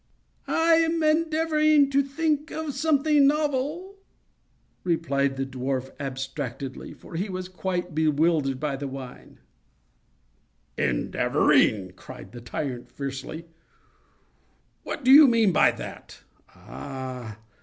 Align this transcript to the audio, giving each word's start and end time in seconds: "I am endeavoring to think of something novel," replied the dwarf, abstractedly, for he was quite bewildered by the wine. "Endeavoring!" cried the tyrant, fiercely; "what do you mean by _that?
"I 0.47 0.77
am 0.77 1.03
endeavoring 1.03 1.91
to 1.91 2.01
think 2.01 2.49
of 2.51 2.73
something 2.73 3.27
novel," 3.27 3.97
replied 4.83 5.37
the 5.37 5.45
dwarf, 5.45 5.91
abstractedly, 5.99 6.91
for 6.91 7.13
he 7.15 7.29
was 7.29 7.47
quite 7.47 7.93
bewildered 7.93 8.59
by 8.59 8.77
the 8.77 8.87
wine. 8.87 9.37
"Endeavoring!" 10.75 11.91
cried 11.95 12.31
the 12.31 12.41
tyrant, 12.41 12.89
fiercely; 12.91 13.45
"what 14.81 15.03
do 15.05 15.11
you 15.11 15.27
mean 15.27 15.51
by 15.51 15.71
_that? 15.71 16.23